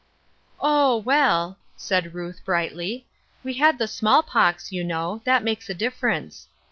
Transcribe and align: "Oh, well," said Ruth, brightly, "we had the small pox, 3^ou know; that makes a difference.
"Oh, 0.61 0.97
well," 0.97 1.59
said 1.77 2.15
Ruth, 2.15 2.43
brightly, 2.43 3.05
"we 3.43 3.53
had 3.53 3.77
the 3.77 3.87
small 3.87 4.23
pox, 4.23 4.67
3^ou 4.69 4.83
know; 4.83 5.21
that 5.25 5.43
makes 5.43 5.69
a 5.69 5.75
difference. 5.75 6.47